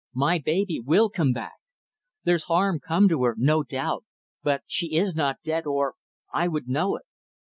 My 0.15 0.39
baby 0.39 0.79
will 0.83 1.11
come 1.11 1.31
back. 1.31 1.57
There's 2.23 2.45
harm 2.45 2.79
come 2.79 3.07
to 3.09 3.21
her 3.21 3.35
no 3.37 3.61
doubt; 3.61 4.03
but 4.41 4.63
she 4.65 4.95
is 4.95 5.13
not 5.13 5.43
dead 5.43 5.67
or 5.67 5.93
I 6.33 6.47
would 6.47 6.67
know 6.67 6.95
it." 6.95 7.03